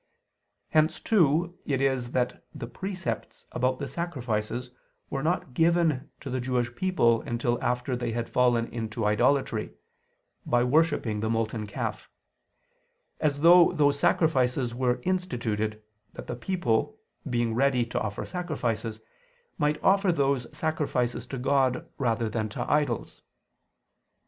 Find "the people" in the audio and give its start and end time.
16.25-16.97